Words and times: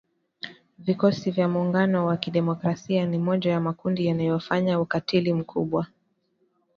Vikosi 0.79 1.31
vya 1.31 1.47
Muungano 1.47 2.05
wa 2.05 2.17
Kidemokrasia 2.17 3.05
ni 3.05 3.17
moja 3.17 3.51
ya 3.51 3.59
makundi 3.59 4.05
yanayofanya 4.05 4.79
ukatili 4.79 5.33
mkubwa. 5.33 5.87